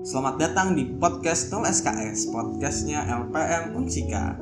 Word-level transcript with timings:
Selamat 0.00 0.40
datang 0.40 0.72
di 0.72 0.96
podcast 0.96 1.52
0 1.52 1.68
SKS, 1.68 2.32
podcastnya 2.32 3.04
LPM 3.04 3.76
Unsika. 3.76 4.32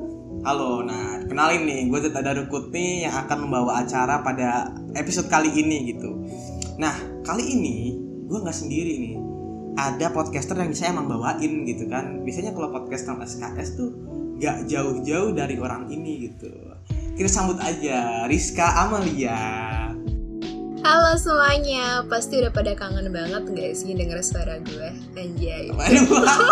Halo, 0.46 0.87
nah 0.87 1.19
kenalin 1.27 1.67
nih, 1.67 1.91
gue 1.91 1.99
Zeta 1.99 2.23
Darukut 2.23 2.71
nih 2.71 3.11
yang 3.11 3.27
akan 3.27 3.43
membawa 3.43 3.83
acara 3.83 4.23
pada 4.23 4.71
episode 4.95 5.27
kali 5.27 5.51
ini 5.51 5.91
gitu. 5.91 6.15
Nah, 6.79 6.95
kali 7.27 7.59
ini 7.59 7.91
gue 8.31 8.39
nggak 8.39 8.55
sendiri 8.55 9.03
nih. 9.03 9.15
Ada 9.75 10.15
podcaster 10.15 10.54
yang 10.63 10.71
saya 10.79 10.94
emang 10.94 11.10
bawain 11.10 11.67
gitu 11.67 11.90
kan. 11.90 12.22
Biasanya 12.22 12.54
kalau 12.54 12.71
podcast 12.71 13.11
0 13.11 13.19
SKS 13.27 13.69
tuh 13.75 13.90
gak 14.38 14.71
jauh-jauh 14.71 15.35
dari 15.35 15.59
orang 15.59 15.90
ini 15.90 16.30
gitu. 16.30 16.55
Kita 17.19 17.27
sambut 17.27 17.59
aja 17.59 18.30
Rizka 18.30 18.87
Amalia. 18.87 19.34
Halo 20.89 21.20
semuanya, 21.20 22.01
pasti 22.09 22.41
udah 22.41 22.48
pada 22.48 22.73
kangen 22.73 23.12
banget 23.12 23.45
gak 23.52 23.77
sih 23.77 23.93
denger 23.93 24.25
suara 24.25 24.57
gue? 24.57 24.88
Anjay. 25.20 25.69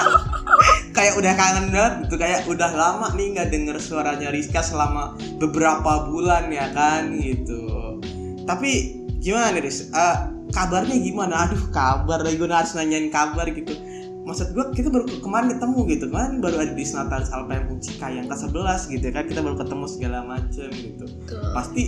Kayak 0.96 1.16
udah 1.16 1.32
kangen 1.32 1.72
banget 1.72 1.94
gitu 2.04 2.20
kayak 2.20 2.44
udah 2.44 2.68
lama 2.76 3.16
nih 3.16 3.32
nggak 3.32 3.48
denger 3.48 3.80
suaranya 3.80 4.28
Rizka 4.28 4.60
selama 4.60 5.16
beberapa 5.40 6.04
bulan 6.04 6.52
ya 6.52 6.68
kan 6.76 7.16
gitu. 7.16 7.96
Tapi 8.44 9.00
gimana 9.24 9.56
nih 9.56 9.72
Riz? 9.72 9.88
Eh, 9.88 10.16
kabarnya 10.52 11.00
gimana? 11.00 11.48
Aduh 11.48 11.72
kabar. 11.72 12.20
Lagi 12.20 12.36
gue 12.36 12.44
harus 12.44 12.76
nanyain 12.76 13.08
kabar 13.08 13.48
gitu. 13.48 13.72
Maksud 14.28 14.52
gue 14.52 14.64
kita 14.76 14.92
baru 14.92 15.08
ke- 15.08 15.24
kemarin 15.24 15.56
ketemu 15.56 15.78
gitu. 15.96 16.04
Kemarin 16.12 16.44
baru 16.44 16.56
ada 16.60 16.74
di 16.76 16.84
Senatalis 16.84 17.32
Alpem 17.32 17.72
Ucika 17.72 18.12
yang 18.12 18.28
ke-11 18.28 18.80
gitu 18.92 19.04
ya 19.08 19.12
kan. 19.16 19.24
Kita 19.32 19.40
baru 19.40 19.56
ketemu 19.56 19.84
segala 19.88 20.18
macem 20.28 20.68
gitu. 20.76 21.04
Tuh. 21.24 21.40
pasti 21.56 21.82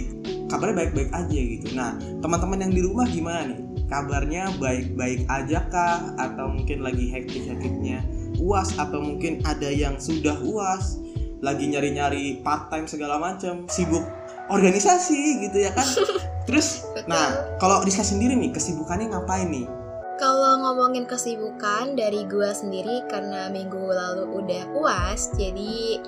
kabarnya 0.48 0.76
baik-baik 0.84 1.10
aja 1.12 1.38
gitu. 1.38 1.66
Nah, 1.76 1.94
teman-teman 2.24 2.64
yang 2.64 2.72
di 2.72 2.82
rumah 2.82 3.06
gimana 3.06 3.52
nih? 3.52 3.60
Kabarnya 3.88 4.52
baik-baik 4.56 5.28
aja 5.28 5.64
kah? 5.68 6.12
Atau 6.16 6.56
mungkin 6.56 6.84
lagi 6.84 7.12
hektik-hektiknya 7.12 8.04
uas? 8.40 8.74
Atau 8.80 9.04
mungkin 9.04 9.44
ada 9.44 9.68
yang 9.68 10.00
sudah 10.00 10.36
uas? 10.40 10.98
Lagi 11.38 11.70
nyari-nyari 11.70 12.42
part 12.42 12.66
time 12.72 12.90
segala 12.90 13.20
macam, 13.22 13.68
sibuk 13.70 14.02
organisasi 14.50 15.48
gitu 15.48 15.68
ya 15.68 15.70
kan? 15.76 15.86
Terus, 16.48 16.88
nah 17.04 17.56
kalau 17.60 17.84
Rizka 17.84 18.00
sendiri 18.00 18.32
nih 18.32 18.50
kesibukannya 18.56 19.12
ngapain 19.12 19.52
nih? 19.52 19.68
Kalau 20.18 20.58
ngomongin 20.58 21.06
kesibukan 21.06 21.94
dari 21.94 22.26
gue 22.26 22.50
sendiri 22.50 23.06
karena 23.06 23.46
minggu 23.54 23.78
lalu 23.78 24.42
udah 24.42 24.64
uas, 24.74 25.30
jadi 25.38 26.02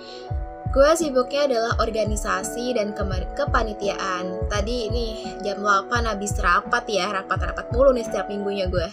gue 0.71 0.91
sibuknya 0.95 1.51
adalah 1.51 1.73
organisasi 1.83 2.79
dan 2.79 2.95
kepanitiaan. 3.35 4.47
Tadi 4.47 4.77
nih 4.87 5.13
jam 5.43 5.59
8 5.59 5.91
habis 6.07 6.39
rapat 6.39 6.87
ya, 6.87 7.11
rapat-rapat 7.11 7.75
mulu 7.75 7.91
nih 7.91 8.07
setiap 8.07 8.31
minggunya 8.31 8.71
gue. 8.71 8.87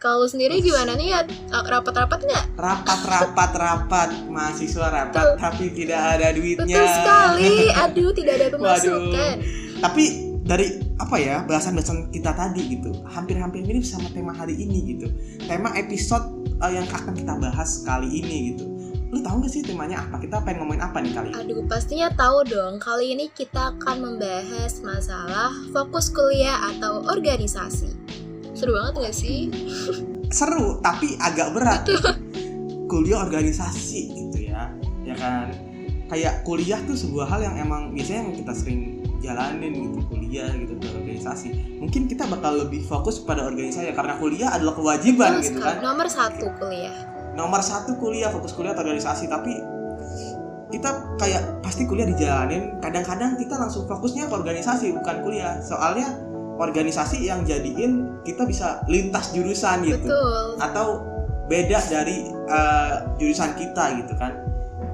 Kalau 0.00 0.24
sendiri 0.24 0.64
gimana 0.64 0.96
nih 0.96 1.12
ya? 1.12 1.20
Rapat-rapat 1.50 2.24
nggak? 2.24 2.44
Rapat, 2.56 3.50
rapat, 3.52 4.10
mahasiswa 4.30 4.86
rapat, 4.88 5.36
Betul. 5.36 5.42
tapi 5.42 5.64
tidak 5.76 6.00
ada 6.16 6.28
duitnya. 6.32 6.64
Betul 6.64 6.86
sekali. 6.88 7.50
Aduh, 7.84 8.10
tidak 8.14 8.34
ada 8.40 8.46
pemasukan. 8.54 9.34
tapi 9.80 10.04
dari 10.44 10.66
apa 11.00 11.16
ya 11.16 11.46
bahasan-bahasan 11.46 12.10
kita 12.12 12.34
tadi 12.34 12.76
gitu 12.76 12.90
hampir-hampir 13.06 13.62
mirip 13.64 13.86
sama 13.86 14.10
tema 14.10 14.34
hari 14.34 14.58
ini 14.58 14.92
gitu 14.92 15.06
tema 15.46 15.72
episode 15.78 16.26
eh, 16.58 16.72
yang 16.74 16.84
akan 16.90 17.14
kita 17.14 17.38
bahas 17.38 17.80
kali 17.86 18.20
ini 18.20 18.36
gitu 18.52 18.69
lu 19.10 19.18
tahu 19.18 19.42
gak 19.42 19.50
sih 19.50 19.62
temanya 19.66 20.06
apa 20.06 20.22
kita 20.22 20.38
pengen 20.46 20.62
ngomongin 20.62 20.82
apa 20.86 21.02
nih 21.02 21.10
kali 21.10 21.28
ini 21.34 21.38
Aduh, 21.42 21.66
pastinya 21.66 22.08
tahu 22.14 22.46
dong. 22.46 22.78
Kali 22.78 23.18
ini 23.18 23.26
kita 23.34 23.74
akan 23.74 23.96
membahas 24.06 24.78
masalah 24.86 25.50
fokus 25.74 26.14
kuliah 26.14 26.70
atau 26.70 27.02
organisasi. 27.10 27.90
Seru 28.54 28.78
banget 28.78 29.10
gak 29.10 29.16
sih? 29.18 29.50
seru 30.30 30.78
tapi 30.78 31.18
agak 31.18 31.50
berat 31.50 31.82
kuliah 32.86 33.26
organisasi 33.26 34.00
gitu 34.14 34.38
ya 34.46 34.70
ya 35.02 35.14
kan 35.18 35.50
kayak 36.06 36.46
kuliah 36.46 36.78
tuh 36.86 36.94
sebuah 36.94 37.26
hal 37.26 37.42
yang 37.42 37.56
emang 37.58 37.90
biasanya 37.90 38.30
yang 38.30 38.34
kita 38.38 38.52
sering 38.54 39.02
jalanin 39.20 39.74
gitu 39.74 40.00
kuliah 40.06 40.48
gitu 40.54 40.78
ke 40.78 40.86
organisasi 40.86 41.48
mungkin 41.82 42.06
kita 42.06 42.30
bakal 42.30 42.62
lebih 42.62 42.82
fokus 42.86 43.18
pada 43.20 43.42
organisasi 43.42 43.90
karena 43.90 44.16
kuliah 44.22 44.54
adalah 44.54 44.74
kewajiban 44.78 45.38
Betul 45.38 45.44
gitu 45.50 45.58
kan 45.60 45.76
Nomor 45.82 46.06
satu 46.06 46.46
kuliah. 46.56 47.19
Nomor 47.40 47.64
satu 47.64 47.96
kuliah 47.96 48.28
fokus 48.28 48.52
kuliah 48.52 48.76
atau 48.76 48.84
organisasi 48.84 49.24
tapi 49.32 49.56
kita 50.70 51.18
kayak 51.18 51.64
pasti 51.64 51.88
kuliah 51.88 52.06
dijalanin. 52.06 52.78
Kadang-kadang 52.78 53.34
kita 53.40 53.58
langsung 53.58 53.88
fokusnya 53.90 54.30
ke 54.30 54.34
organisasi 54.36 54.94
bukan 54.94 55.16
kuliah. 55.26 55.58
Soalnya 55.64 56.14
organisasi 56.60 57.26
yang 57.26 57.42
jadiin 57.42 58.22
kita 58.22 58.46
bisa 58.46 58.84
lintas 58.86 59.34
jurusan 59.34 59.82
gitu. 59.82 60.06
Betul. 60.06 60.60
atau 60.62 61.02
beda 61.50 61.82
dari 61.90 62.30
eh, 62.30 62.94
jurusan 63.18 63.56
kita 63.58 63.98
gitu 64.04 64.14
kan. 64.14 64.36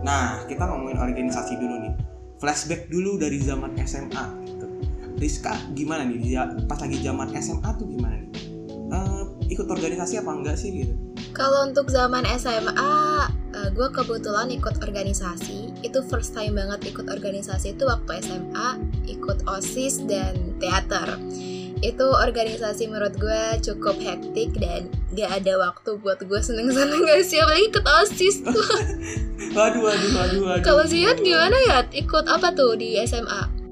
Nah 0.01 0.47
kita 0.49 0.65
ngomongin 0.65 0.97
organisasi 0.97 1.61
dulu 1.61 1.77
nih. 1.83 1.93
Flashback 2.41 2.89
dulu 2.89 3.21
dari 3.21 3.41
zaman 3.43 3.77
SMA 3.85 4.25
gitu. 4.49 4.67
Rizka 5.21 5.53
gimana 5.77 6.09
nih? 6.09 6.37
Pas 6.65 6.81
lagi 6.81 7.01
zaman 7.05 7.33
SMA 7.37 7.71
tuh 7.77 7.85
gimana 7.85 8.17
nih? 8.17 8.33
Eh, 8.87 9.23
ikut 9.53 9.69
organisasi 9.69 10.25
apa 10.25 10.31
enggak 10.33 10.57
sih 10.57 10.73
gitu 10.73 11.16
Kalau 11.37 11.69
untuk 11.69 11.93
zaman 11.93 12.25
SMA, 12.41 13.29
gue 13.77 13.89
kebetulan 13.93 14.49
ikut 14.49 14.81
organisasi. 14.81 15.85
Itu 15.85 16.01
first 16.09 16.33
time 16.33 16.57
banget 16.57 16.97
ikut 16.97 17.13
organisasi 17.13 17.77
itu 17.77 17.85
waktu 17.85 18.25
SMA, 18.25 18.69
ikut 19.05 19.45
OSIS 19.45 20.09
dan 20.09 20.57
teater. 20.57 21.21
Itu 21.85 22.09
organisasi 22.09 22.89
menurut 22.89 23.21
gue 23.21 23.61
cukup 23.61 24.01
hektik 24.01 24.57
dan 24.57 24.89
gak 25.13 25.45
ada 25.45 25.61
waktu 25.61 26.01
buat 26.01 26.25
gue 26.25 26.41
seneng-seneng 26.41 27.05
gak 27.05 27.21
sih 27.21 27.37
apalagi 27.37 27.69
ikut 27.69 27.85
OSIS 27.85 28.37
tuh. 28.41 28.57
waduh 29.57 29.83
waduh 29.85 30.11
waduh 30.17 30.41
waduh 30.41 30.65
Kalau 30.65 30.85
Zion 30.89 31.21
gimana 31.21 31.57
ya? 31.69 31.85
Ikut 31.93 32.25
apa 32.33 32.57
tuh 32.57 32.81
di 32.81 32.97
SMA? 33.05 33.69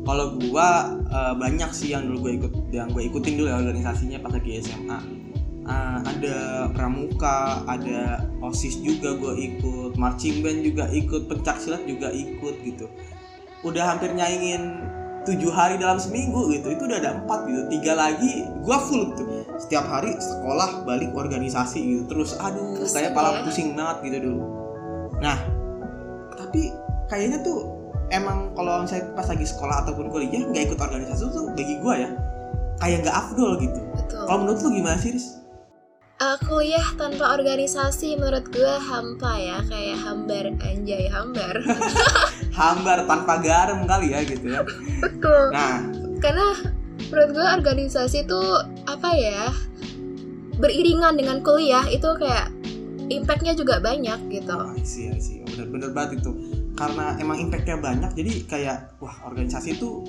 kalau 0.00 0.34
gua 0.42 0.96
eh, 1.06 1.34
banyak 1.38 1.70
sih 1.70 1.94
yang 1.94 2.08
dulu 2.08 2.26
gue 2.26 2.32
ikut 2.42 2.52
yang 2.74 2.90
gue 2.90 3.06
ikutin 3.06 3.36
dulu 3.38 3.46
ya 3.46 3.62
organisasinya 3.62 4.18
pas 4.18 4.32
lagi 4.34 4.58
SMA 4.58 4.98
Eh, 5.70 5.98
ada 6.02 6.66
pramuka 6.74 7.62
ada 7.70 8.26
osis 8.42 8.82
juga 8.82 9.14
gue 9.14 9.34
ikut 9.38 9.94
marching 9.94 10.42
band 10.42 10.66
juga 10.66 10.90
ikut 10.90 11.30
pencak 11.30 11.62
silat 11.62 11.86
juga 11.86 12.10
ikut 12.10 12.58
gitu. 12.66 12.90
Udah 13.62 13.94
hampir 13.94 14.10
nyaingin 14.10 14.82
tujuh 15.22 15.52
hari 15.52 15.78
dalam 15.78 16.00
seminggu 16.02 16.50
gitu 16.50 16.74
itu 16.74 16.82
udah 16.90 16.98
ada 16.98 17.10
empat 17.22 17.46
gitu. 17.46 17.60
Tiga 17.70 17.92
lagi 17.94 18.42
gua 18.66 18.82
full 18.82 19.14
gitu. 19.14 19.46
Setiap 19.62 19.86
hari 19.86 20.10
sekolah 20.18 20.82
balik 20.82 21.14
organisasi 21.14 21.78
gitu. 21.78 22.02
Terus 22.10 22.34
aduh 22.42 22.82
Pusing 22.82 22.96
kayak 22.98 23.12
pala 23.14 23.28
ya. 23.30 23.40
pusing 23.46 23.68
banget 23.78 23.96
gitu 24.10 24.18
dulu. 24.26 24.42
Nah 25.22 25.38
tapi 26.34 26.74
kayaknya 27.06 27.46
tuh 27.46 27.78
emang 28.10 28.50
kalau 28.58 28.82
misalnya 28.82 29.06
pas 29.14 29.28
lagi 29.30 29.46
sekolah 29.46 29.86
ataupun 29.86 30.10
kuliah 30.10 30.42
nggak 30.50 30.66
ikut 30.66 30.78
organisasi 30.82 31.30
tuh 31.30 31.46
bagi 31.54 31.78
gua 31.78 31.94
ya 31.94 32.10
kayak 32.82 33.06
nggak 33.06 33.14
afdol 33.14 33.54
gitu. 33.62 33.78
Kalau 34.10 34.42
menurut 34.42 34.58
lu 34.66 34.74
gimana 34.74 34.98
sih 34.98 35.14
Riz? 35.14 35.39
Eh, 36.20 36.36
kuliah 36.44 36.84
tanpa 37.00 37.32
organisasi 37.32 38.20
menurut 38.20 38.44
gue 38.52 38.74
hampa 38.76 39.40
ya 39.40 39.64
kayak 39.64 40.04
hambar 40.04 40.52
anjay 40.60 41.08
hambar. 41.08 41.64
Hambar 42.60 43.08
tanpa 43.08 43.40
garam 43.40 43.88
kali 43.88 44.12
ya 44.12 44.20
gitu 44.28 44.52
ya. 44.52 44.60
Betul. 45.00 45.48
Nah. 45.48 45.80
Karena 46.20 46.52
menurut 47.08 47.30
gue 47.32 47.46
organisasi 47.56 48.28
itu 48.28 48.42
apa 48.84 49.16
ya 49.16 49.48
beriringan 50.60 51.16
dengan 51.16 51.40
kuliah 51.40 51.88
itu 51.88 52.04
kayak 52.20 52.52
impactnya 53.08 53.56
juga 53.56 53.80
banyak 53.80 54.20
gitu. 54.28 54.52
Oh, 54.52 54.76
I 54.76 54.84
see, 54.84 55.08
I 55.08 55.16
see. 55.16 55.40
bener-bener 55.40 55.88
banget 55.96 56.20
itu. 56.20 56.36
Karena 56.76 57.16
emang 57.16 57.40
impactnya 57.40 57.80
banyak 57.80 58.12
jadi 58.12 58.32
kayak 58.44 58.78
wah 59.00 59.24
organisasi 59.24 59.80
itu 59.80 60.04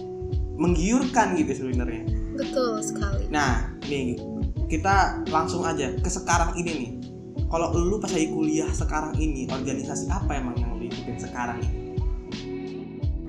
menggiurkan 0.59 1.39
gitu 1.39 1.55
sebenarnya. 1.55 2.03
Betul 2.35 2.83
sekali. 2.83 3.31
Nah 3.31 3.72
nih 3.88 4.19
kita 4.72 5.28
langsung 5.28 5.68
aja 5.68 5.92
ke 6.00 6.08
sekarang 6.08 6.56
ini 6.56 6.72
nih. 6.72 6.91
Kalau 7.52 7.76
lu 7.76 8.00
pas 8.00 8.08
lagi 8.16 8.32
kuliah 8.32 8.72
sekarang 8.72 9.12
ini 9.20 9.44
organisasi 9.52 10.08
apa 10.08 10.40
emang 10.40 10.56
yang 10.56 10.72
lu 10.79 10.88
ikutin 10.88 11.20
sekarang 11.20 11.59
ini? 11.59 12.00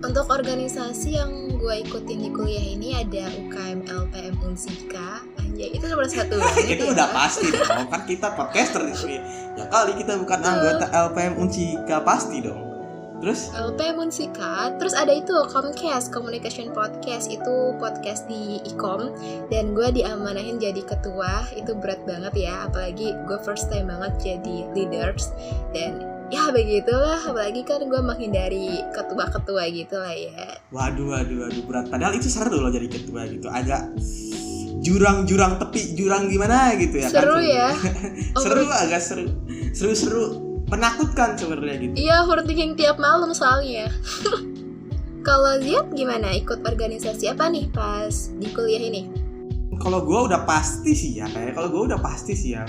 Untuk 0.02 0.30
organisasi 0.30 1.18
yang 1.18 1.58
gue 1.58 1.74
ikutin 1.82 2.18
di 2.22 2.30
kuliah 2.30 2.62
ini 2.62 2.94
ada 2.94 3.26
UKM 3.26 3.86
LPM 3.86 4.34
Unsika 4.46 5.26
anjay 5.38 5.74
itu 5.74 5.82
nomor 5.86 6.06
satu 6.06 6.38
banget 6.42 6.78
itu 6.78 6.84
ya. 6.86 6.94
udah 6.94 7.08
pasti 7.10 7.46
dong 7.50 7.86
kan 7.90 8.02
kita 8.06 8.28
podcaster 8.38 8.82
di 8.86 8.94
sini. 8.94 9.18
Ya 9.58 9.66
kali 9.66 9.98
kita 9.98 10.22
bukan 10.22 10.38
anggota 10.46 10.86
LPM 10.94 11.42
Unsika 11.42 12.06
pasti 12.06 12.38
dong 12.38 12.71
terus? 13.22 13.54
LPM 13.54 14.02
Unsika 14.02 14.74
terus 14.82 14.92
ada 14.92 15.14
itu 15.14 15.30
Comcast 15.48 16.10
Communication 16.10 16.74
Podcast. 16.74 17.30
Itu 17.30 17.78
podcast 17.78 18.26
di 18.26 18.58
Ikom 18.66 19.14
dan 19.48 19.72
gue 19.72 19.88
diamanahin 19.94 20.58
jadi 20.58 20.82
ketua. 20.82 21.46
Itu 21.54 21.78
berat 21.78 22.02
banget 22.02 22.34
ya. 22.50 22.66
Apalagi 22.66 23.14
gue 23.30 23.38
first 23.46 23.70
time 23.70 23.88
banget 23.94 24.12
jadi 24.18 24.66
leaders. 24.74 25.30
Dan 25.70 26.02
ya 26.34 26.50
begitulah. 26.50 27.22
Apalagi 27.22 27.62
kan 27.62 27.86
gue 27.86 28.00
menghindari 28.02 28.82
ketua-ketua 28.90 29.62
gitu 29.70 29.96
lah 30.02 30.12
ya. 30.12 30.58
Waduh 30.74 31.14
waduh 31.14 31.46
waduh. 31.46 31.62
Berat. 31.64 31.86
Padahal 31.94 32.18
itu 32.18 32.26
seru 32.26 32.58
loh 32.58 32.74
jadi 32.74 32.90
ketua 32.90 33.30
gitu. 33.30 33.46
Agak 33.46 33.86
jurang-jurang 34.82 35.62
tepi 35.62 35.94
jurang 35.94 36.26
gimana 36.26 36.74
gitu 36.74 36.98
ya 36.98 37.06
Seru 37.06 37.38
kan 37.38 37.46
ya. 37.46 37.68
seru 38.42 38.66
agak 38.66 38.98
seru. 38.98 39.30
Seru-seru 39.70 40.51
menakutkan 40.72 41.36
sebenarnya 41.36 41.76
gitu 41.84 41.92
Iya, 42.00 42.24
overthinking 42.24 42.80
tiap 42.80 42.96
malam 42.96 43.28
soalnya. 43.36 43.92
Kalau 45.28 45.60
Ziad 45.60 45.92
gimana 45.92 46.32
ikut 46.34 46.64
organisasi 46.64 47.30
apa 47.30 47.46
nih 47.52 47.68
pas 47.70 48.32
di 48.40 48.48
kuliah 48.50 48.82
ini? 48.82 49.22
kalau 49.82 50.06
gue 50.06 50.20
udah 50.30 50.46
pasti 50.46 50.94
sih 50.94 51.18
ya 51.18 51.26
kayak 51.26 51.58
kalau 51.58 51.68
gue 51.74 51.82
udah 51.90 51.98
pasti 51.98 52.38
sih 52.38 52.54
ya 52.54 52.62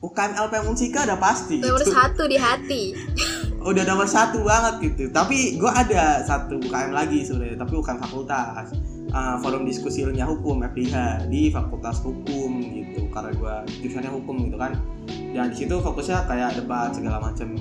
UKM 0.00 0.32
LPM 0.38 0.64
Unsika 0.70 1.02
udah 1.04 1.18
pasti 1.18 1.58
Nomor 1.60 1.82
gitu. 1.82 1.92
satu 1.92 2.22
di 2.30 2.38
hati. 2.38 2.82
udah 3.70 3.84
nomor 3.84 4.08
satu 4.08 4.40
banget 4.40 4.88
gitu 4.88 5.12
tapi 5.12 5.60
gue 5.60 5.68
ada 5.68 6.24
satu 6.24 6.56
UKM 6.62 6.96
lagi 6.96 7.26
sebenarnya 7.26 7.60
tapi 7.60 7.76
UKM 7.76 7.98
fakultas 8.00 8.72
Uh, 9.10 9.36
forum 9.42 9.66
diskusi 9.66 10.06
ilmiah 10.06 10.28
hukum 10.30 10.62
FDH 10.62 11.26
di 11.26 11.50
fakultas 11.50 11.98
hukum 12.02 12.62
gitu. 12.62 13.10
Karena 13.10 13.34
gue 13.34 13.54
jurusannya 13.82 14.12
hukum 14.14 14.46
gitu 14.46 14.56
kan. 14.56 14.78
Dan 15.10 15.50
di 15.50 15.56
situ 15.58 15.82
fokusnya 15.82 16.30
kayak 16.30 16.62
debat 16.62 16.94
segala 16.94 17.18
macam 17.18 17.54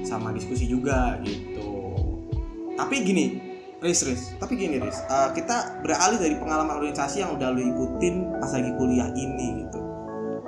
sama 0.00 0.32
diskusi 0.32 0.64
juga 0.64 1.20
gitu. 1.24 1.72
Tapi 2.74 3.04
gini 3.04 3.54
Riz, 3.84 4.00
Riz, 4.08 4.32
tapi 4.40 4.56
gini 4.56 4.80
Riz, 4.80 4.96
uh, 5.12 5.28
kita 5.36 5.84
beralih 5.84 6.16
dari 6.16 6.40
pengalaman 6.40 6.80
organisasi 6.80 7.20
yang 7.20 7.36
udah 7.36 7.52
lu 7.52 7.68
ikutin 7.68 8.40
pas 8.40 8.48
lagi 8.48 8.72
kuliah 8.80 9.12
ini 9.12 9.60
gitu. 9.60 9.80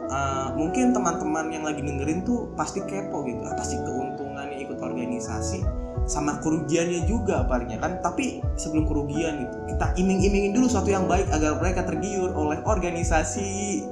Uh, 0.08 0.56
mungkin 0.56 0.97
teman-teman 0.97 1.53
yang 1.53 1.61
lagi 1.61 1.85
dengerin 1.85 2.25
tuh 2.25 2.49
pasti 2.56 2.81
kepo 2.81 3.29
gitu, 3.29 3.44
apa 3.44 3.61
sih 3.61 3.76
keuntungannya 3.76 4.56
ikut 4.64 4.81
organisasi 4.81 5.85
sama 6.06 6.38
kerugiannya 6.41 7.05
juga 7.11 7.44
palingnya 7.50 7.82
kan. 7.82 7.99
Tapi 8.00 8.41
sebelum 8.55 8.87
kerugian 8.87 9.47
gitu, 9.47 9.56
kita 9.75 9.87
iming-imingin 9.99 10.55
dulu 10.55 10.70
sesuatu 10.70 10.91
yang 10.91 11.11
baik 11.11 11.26
agar 11.35 11.58
mereka 11.58 11.85
tergiur 11.85 12.32
oleh 12.32 12.62
organisasi. 12.62 13.82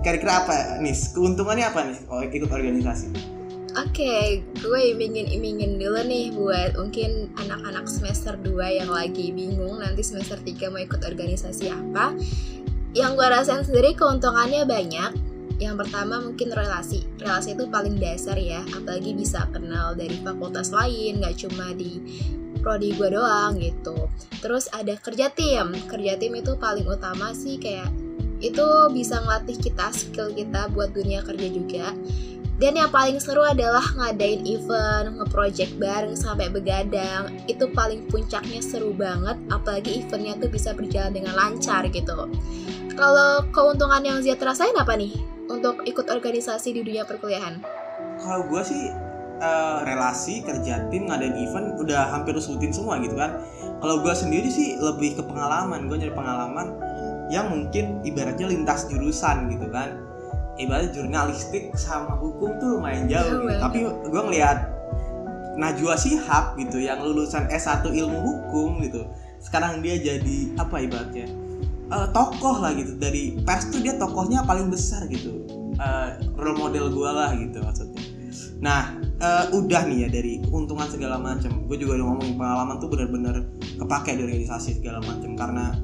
Kira-kira 0.00 0.44
apa 0.44 0.56
nih? 0.80 0.96
Keuntungannya 1.12 1.64
apa 1.68 1.80
nih 1.84 1.98
oh, 2.08 2.24
ikut 2.24 2.50
organisasi? 2.50 3.38
Oke, 3.78 4.42
gue 4.58 4.80
imingin-imingin 4.96 5.78
dulu 5.78 6.02
nih 6.02 6.34
buat 6.34 6.74
mungkin 6.74 7.30
anak-anak 7.38 7.86
semester 7.86 8.34
2 8.34 8.82
yang 8.82 8.90
lagi 8.90 9.30
bingung 9.30 9.78
nanti 9.78 10.02
semester 10.02 10.42
3 10.42 10.74
mau 10.74 10.82
ikut 10.82 10.98
organisasi 11.06 11.70
apa. 11.70 12.18
Yang 12.98 13.10
gue 13.14 13.26
rasain 13.30 13.62
sendiri 13.62 13.94
keuntungannya 13.94 14.66
banyak. 14.66 15.29
Yang 15.60 15.86
pertama 15.86 16.24
mungkin 16.24 16.48
relasi. 16.56 17.04
Relasi 17.20 17.52
itu 17.52 17.68
paling 17.68 18.00
dasar 18.00 18.40
ya, 18.40 18.64
apalagi 18.72 19.12
bisa 19.12 19.44
kenal 19.52 19.92
dari 19.92 20.16
fakultas 20.24 20.72
lain, 20.72 21.20
nggak 21.20 21.36
cuma 21.36 21.76
di 21.76 22.00
prodi 22.64 22.96
gue 22.96 23.12
doang 23.12 23.60
gitu. 23.60 24.08
Terus 24.40 24.72
ada 24.72 24.96
kerja 24.96 25.28
tim. 25.28 25.76
Kerja 25.84 26.16
tim 26.16 26.32
itu 26.32 26.56
paling 26.56 26.88
utama 26.88 27.36
sih 27.36 27.60
kayak 27.60 27.92
itu 28.40 28.64
bisa 28.96 29.20
ngelatih 29.20 29.60
kita 29.60 29.92
skill 29.92 30.32
kita 30.32 30.72
buat 30.72 30.96
dunia 30.96 31.20
kerja 31.20 31.48
juga 31.52 31.92
dan 32.60 32.76
yang 32.76 32.92
paling 32.92 33.16
seru 33.16 33.40
adalah 33.40 33.80
ngadain 33.96 34.44
event, 34.44 35.16
nge-project 35.16 35.80
bareng 35.80 36.12
sampai 36.12 36.52
begadang. 36.52 37.32
Itu 37.48 37.72
paling 37.72 38.04
puncaknya 38.12 38.60
seru 38.60 38.92
banget, 38.92 39.40
apalagi 39.48 40.04
eventnya 40.04 40.36
tuh 40.36 40.52
bisa 40.52 40.76
berjalan 40.76 41.16
dengan 41.16 41.40
lancar 41.40 41.88
gitu. 41.88 42.28
Kalau 42.92 43.48
keuntungan 43.48 44.04
yang 44.04 44.20
Zia 44.20 44.36
rasain 44.36 44.76
apa 44.76 44.92
nih 44.92 45.39
untuk 45.50 45.82
ikut 45.82 46.06
organisasi 46.06 46.70
di 46.70 46.86
dunia 46.86 47.02
perkuliahan? 47.02 47.58
Kalau 48.22 48.46
gue 48.46 48.62
sih 48.62 48.94
eh, 49.42 49.78
relasi 49.82 50.46
kerja 50.46 50.86
tim 50.88 51.10
ngadain 51.10 51.34
event 51.34 51.74
udah 51.82 52.14
hampir 52.14 52.38
sebutin 52.38 52.70
semua 52.70 53.02
gitu 53.02 53.18
kan. 53.18 53.42
Kalau 53.82 54.06
gue 54.06 54.14
sendiri 54.14 54.46
sih 54.46 54.78
lebih 54.78 55.18
ke 55.18 55.22
pengalaman, 55.26 55.90
gue 55.90 55.96
nyari 55.98 56.14
pengalaman 56.14 56.78
yang 57.30 57.50
mungkin 57.50 58.02
ibaratnya 58.06 58.50
lintas 58.50 58.90
jurusan 58.90 59.50
gitu 59.54 59.70
kan 59.70 60.10
ibarat 60.60 60.92
jurnalistik 60.92 61.72
sama 61.78 62.20
hukum 62.20 62.58
tuh 62.60 62.76
lumayan 62.76 63.08
jauh 63.08 63.40
gitu. 63.40 63.46
banget. 63.48 63.60
tapi 63.62 63.78
gue 63.86 64.22
ngeliat 64.28 64.58
Najwa 65.56 65.94
Shihab 65.98 66.56
gitu 66.56 66.78
yang 66.80 67.00
lulusan 67.02 67.48
S1 67.48 67.84
ilmu 67.86 68.18
hukum 68.20 68.80
gitu 68.84 69.08
sekarang 69.40 69.80
dia 69.80 69.96
jadi 69.96 70.52
apa 70.60 70.84
ibaratnya 70.84 71.26
eh, 71.90 72.08
tokoh 72.14 72.56
lah 72.62 72.72
gitu. 72.78 72.96
Dari 72.96 73.38
pers 73.42 73.68
tuh 73.68 73.82
dia 73.82 73.98
tokohnya 73.98 74.46
paling 74.46 74.70
besar 74.70 75.04
gitu. 75.10 75.44
Eh, 75.76 76.08
role 76.38 76.58
model 76.58 76.92
gue 76.92 77.10
lah 77.10 77.34
gitu 77.34 77.58
maksudnya. 77.60 78.02
Nah 78.60 78.94
eh, 79.20 79.44
udah 79.52 79.82
nih 79.90 80.06
ya 80.06 80.08
dari 80.08 80.32
keuntungan 80.46 80.88
segala 80.88 81.18
macam. 81.18 81.66
Gue 81.66 81.76
juga 81.76 82.00
udah 82.00 82.06
ngomongin 82.14 82.34
pengalaman 82.38 82.76
tuh 82.78 82.88
benar-benar 82.88 83.36
kepake 83.78 84.16
di 84.16 84.22
organisasi 84.26 84.80
segala 84.80 85.02
macam. 85.02 85.34
Karena 85.34 85.74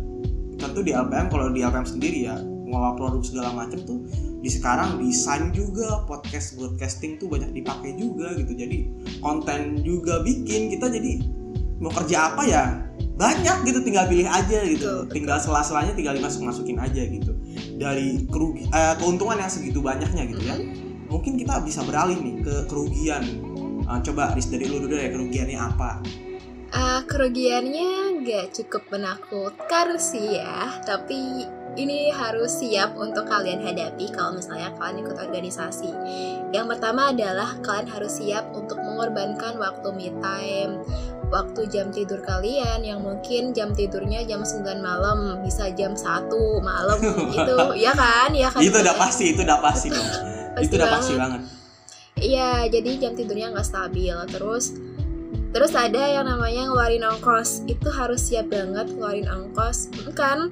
tentu 0.57 0.81
di 0.81 0.93
LPM 0.97 1.29
kalau 1.29 1.53
di 1.53 1.61
LPM 1.61 1.85
sendiri 1.85 2.19
ya 2.27 2.37
ngolah 2.67 2.99
produk 2.99 3.23
segala 3.23 3.55
macam 3.55 3.79
tuh 3.87 4.03
di 4.43 4.51
sekarang 4.51 4.99
desain 4.99 5.55
juga 5.55 6.03
podcast 6.05 6.59
broadcasting 6.59 7.19
tuh 7.19 7.31
banyak 7.31 7.51
dipakai 7.55 7.95
juga 7.95 8.35
gitu. 8.35 8.53
Jadi 8.53 8.79
konten 9.23 9.81
juga 9.83 10.21
bikin 10.23 10.75
kita 10.75 10.91
jadi 10.91 11.23
mau 11.81 11.93
kerja 11.93 12.33
apa 12.33 12.43
ya 12.49 12.65
banyak 13.17 13.65
gitu 13.65 13.81
tinggal 13.81 14.05
pilih 14.09 14.29
aja 14.29 14.61
gitu. 14.69 15.09
Betul, 15.09 15.13
tinggal 15.13 15.41
sela-selanya 15.41 15.97
tinggal 15.97 16.15
dimasuk 16.17 16.45
masukin 16.45 16.77
aja 16.77 17.01
gitu. 17.01 17.33
Dari 17.81 18.29
kerugi, 18.29 18.69
eh, 18.69 18.95
keuntungan 19.01 19.41
yang 19.41 19.49
segitu 19.49 19.81
banyaknya 19.81 20.23
gitu 20.29 20.43
ya. 20.45 20.57
Mhm. 20.57 20.85
mungkin 21.07 21.39
kita 21.39 21.63
bisa 21.63 21.87
beralih 21.87 22.19
nih 22.19 22.43
ke 22.43 22.55
kerugian. 22.67 23.23
Eh, 23.87 24.01
coba 24.11 24.35
Riz 24.35 24.51
dari 24.51 24.67
lu 24.67 24.83
dulu 24.83 24.99
ya 24.99 25.07
kerugiannya 25.15 25.55
apa? 25.55 26.03
Ah, 26.75 27.01
kerugiannya 27.07 28.21
nggak 28.27 28.51
cukup 28.51 28.91
menakutkan 28.91 29.95
sih 30.03 30.43
ya, 30.43 30.83
tapi 30.83 31.47
ini 31.77 32.09
harus 32.11 32.59
siap 32.59 32.97
untuk 32.97 33.29
kalian 33.29 33.61
hadapi 33.61 34.09
kalau 34.11 34.35
misalnya 34.35 34.73
kalian 34.75 35.07
ikut 35.07 35.17
organisasi. 35.21 35.91
Yang 36.51 36.67
pertama 36.75 37.13
adalah 37.13 37.55
kalian 37.63 37.87
harus 37.87 38.19
siap 38.19 38.51
untuk 38.51 38.81
mengorbankan 38.81 39.61
waktu 39.61 39.89
me 39.93 40.09
time, 40.19 40.83
waktu 41.27 41.67
jam 41.67 41.91
tidur 41.91 42.23
kalian 42.23 42.87
yang 42.87 43.03
mungkin 43.03 43.51
jam 43.51 43.75
tidurnya 43.75 44.23
jam 44.25 44.47
9 44.47 44.63
malam, 44.79 45.43
bisa 45.43 45.71
jam 45.75 45.99
1 45.99 46.31
malam 46.63 46.99
gitu, 47.35 47.57
ya 47.75 47.93
kan? 47.93 48.31
Ya 48.31 48.49
kan? 48.51 48.63
itu 48.63 48.77
udah 48.79 48.97
pasti 48.97 49.35
itu 49.35 49.41
udah 49.43 49.59
pasti 49.59 49.89
dong 49.91 50.07
Pasti 50.57 50.73
itu 50.73 50.75
udah 50.81 50.89
pasti 50.89 51.13
banget. 51.21 51.43
Iya, 52.17 52.65
jadi 52.73 52.91
jam 52.97 53.13
tidurnya 53.13 53.53
nggak 53.53 53.69
stabil. 53.69 54.17
Terus 54.33 54.73
terus 55.53 55.73
ada 55.77 56.01
yang 56.01 56.25
namanya 56.25 56.73
ngeluarin 56.73 57.05
ongkos. 57.05 57.69
Itu 57.69 57.93
harus 57.93 58.25
siap 58.25 58.49
banget 58.49 58.89
ngeluarin 58.89 59.29
ongkos. 59.29 59.93
Kan 60.17 60.49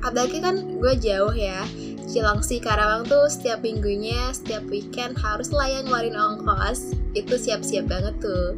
apalagi 0.00 0.40
kan 0.40 0.80
gue 0.80 0.94
jauh 0.96 1.36
ya. 1.36 1.60
Cilangsi 2.08 2.56
Karawang 2.56 3.04
tuh 3.04 3.28
setiap 3.28 3.60
minggunya, 3.60 4.32
setiap 4.32 4.64
weekend 4.72 5.16
harus 5.20 5.52
lah 5.52 5.68
yang 5.68 5.84
ngeluarin 5.84 6.16
ongkos. 6.16 6.96
Itu 7.12 7.36
siap-siap 7.36 7.84
banget 7.84 8.16
tuh. 8.24 8.56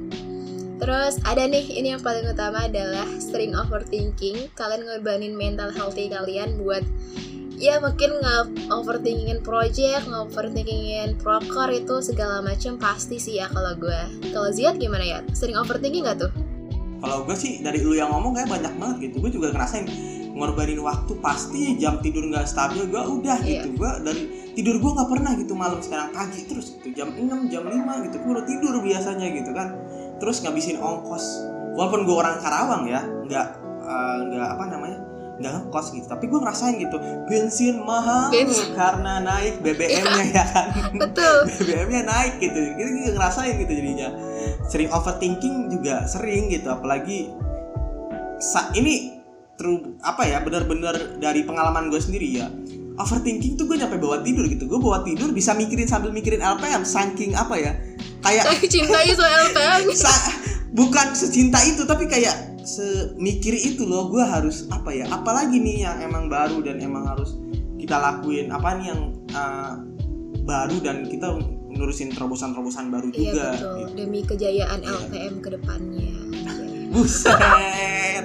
Terus 0.76 1.16
ada 1.24 1.44
nih, 1.48 1.80
ini 1.80 1.96
yang 1.96 2.04
paling 2.04 2.28
utama 2.28 2.68
adalah 2.68 3.08
sering 3.16 3.56
overthinking. 3.56 4.52
Kalian 4.52 4.84
ngorbanin 4.84 5.32
mental 5.32 5.72
healthy 5.72 6.12
kalian 6.12 6.60
buat 6.60 6.84
ya 7.56 7.80
mungkin 7.80 8.20
nge-overthinkingin 8.20 9.40
project, 9.40 10.04
nge-overthinkingin 10.04 11.16
proker 11.16 11.72
itu 11.72 12.04
segala 12.04 12.44
macam 12.44 12.76
pasti 12.76 13.16
sih 13.16 13.40
ya 13.40 13.48
kalau 13.48 13.72
gue. 13.72 14.00
Kalau 14.36 14.52
Ziad 14.52 14.76
gimana 14.76 15.04
ya? 15.04 15.18
Sering 15.32 15.56
overthinking 15.56 16.04
gak 16.04 16.20
tuh? 16.28 16.32
kalau 16.96 17.22
gue 17.28 17.36
sih 17.36 17.60
dari 17.60 17.84
lu 17.84 17.92
yang 17.94 18.10
ngomong 18.10 18.34
kayak 18.34 18.48
banyak 18.50 18.72
banget 18.80 18.96
gitu 19.08 19.16
gue 19.22 19.30
juga 19.36 19.52
ngerasain 19.52 19.86
ngorbanin 20.36 20.80
waktu 20.84 21.12
pasti 21.20 21.76
jam 21.80 21.96
tidur 22.00 22.28
nggak 22.28 22.44
stabil 22.44 22.84
gue 22.88 22.98
udah 22.98 23.38
Iya. 23.40 23.64
gitu 23.64 23.78
gue 23.80 23.90
dari 24.04 24.22
tidur 24.52 24.76
gue 24.80 24.90
nggak 24.96 25.08
pernah 25.08 25.32
gitu 25.36 25.52
malam 25.56 25.80
sekarang 25.80 26.12
pagi 26.12 26.44
terus 26.44 26.76
gitu 26.76 26.92
jam 26.92 27.12
6 27.12 27.52
jam 27.52 27.62
5 27.64 28.04
gitu 28.10 28.16
gue 28.20 28.30
udah 28.36 28.46
tidur 28.48 28.74
biasanya 28.80 29.26
gitu 29.32 29.50
kan 29.52 29.68
terus 30.18 30.40
ngabisin 30.42 30.80
ongkos. 30.80 31.24
Walaupun 31.76 32.08
gue 32.08 32.16
orang 32.16 32.40
Karawang 32.40 32.88
ya 32.88 33.04
nggak 33.04 33.46
nggak 34.32 34.48
apa 34.56 34.64
namanya 34.72 34.98
nggak 35.36 35.52
ngekos 35.52 35.86
gitu. 35.92 36.06
Tapi 36.08 36.24
gue 36.32 36.40
ngerasain 36.40 36.76
gitu 36.80 36.96
bensin 37.28 37.84
mahal 37.84 38.32
Bensin. 38.32 38.72
karena 38.72 39.20
naik 39.20 39.60
BBM-nya 39.60 40.24
ya 40.32 40.44
kan? 40.48 40.66
Betul. 41.04 41.36
BBM-nya 41.60 42.02
naik 42.08 42.40
gitu. 42.40 42.56
Kita 42.56 42.88
juga 42.88 43.10
ngerasain 43.20 43.54
gitu 43.60 43.72
jadinya. 43.72 44.08
Sering 44.66 44.88
overthinking 44.90 45.68
juga 45.68 46.08
sering 46.08 46.48
gitu 46.48 46.68
apalagi 46.72 47.30
sa 48.40 48.68
ini 48.76 49.16
true 49.56 49.96
apa 50.04 50.28
ya 50.28 50.44
benar-benar 50.44 51.20
dari 51.20 51.44
pengalaman 51.44 51.92
gue 51.92 52.00
sendiri 52.00 52.28
ya. 52.32 52.48
Overthinking 52.96 53.60
tuh 53.60 53.68
gue 53.68 53.76
nyampe 53.76 54.00
bawa 54.00 54.24
tidur 54.24 54.48
gitu. 54.48 54.64
Gue 54.64 54.80
bawa 54.80 55.04
tidur 55.04 55.28
bisa 55.36 55.52
mikirin 55.52 55.84
sambil 55.84 56.16
mikirin 56.16 56.40
LPM 56.40 56.88
saking 56.88 57.36
apa 57.36 57.60
ya 57.60 57.72
kayak 58.20 58.44
Saya 58.44 58.58
cintai 58.62 59.08
soal 59.10 59.32
LPM. 59.46 59.90
sa- 59.92 60.32
bukan 60.70 61.12
secinta 61.12 61.58
itu 61.62 61.82
tapi 61.82 62.04
kayak 62.04 62.34
semikir 62.60 63.54
itu 63.54 63.82
loh 63.82 64.08
gue 64.08 64.20
harus 64.20 64.66
apa 64.68 64.90
ya 64.90 65.06
apalagi 65.08 65.56
nih 65.56 65.82
yang 65.82 66.02
emang 66.02 66.26
baru 66.26 66.60
dan 66.60 66.76
emang 66.78 67.06
harus 67.06 67.38
kita 67.76 67.96
lakuin 67.96 68.50
apa 68.50 68.74
nih 68.74 68.86
yang 68.88 69.00
uh, 69.30 69.78
baru 70.42 70.76
dan 70.80 71.06
kita 71.06 71.38
nurusin 71.70 72.10
terobosan-terobosan 72.10 72.88
baru 72.88 73.08
Iya 73.08 73.14
juga 73.14 73.46
betul. 73.52 73.74
gitu. 73.78 73.92
Demi 73.94 74.20
kejayaan 74.22 74.80
Iya. 74.80 74.90
LPM 74.98 75.34
ke 75.38 75.48
depannya. 75.50 76.12
buset 76.86 78.24